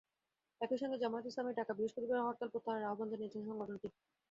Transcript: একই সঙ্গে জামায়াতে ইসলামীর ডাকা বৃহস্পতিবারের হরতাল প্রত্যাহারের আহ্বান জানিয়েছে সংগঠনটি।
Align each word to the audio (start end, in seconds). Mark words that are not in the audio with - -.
একই 0.61 0.77
সঙ্গে 0.81 0.97
জামায়াতে 0.99 1.29
ইসলামীর 1.29 1.57
ডাকা 1.57 1.73
বৃহস্পতিবারের 1.75 2.25
হরতাল 2.25 2.49
প্রত্যাহারের 2.51 2.89
আহ্বান 2.89 3.07
জানিয়েছে 3.11 3.37
সংগঠনটি। 3.41 3.87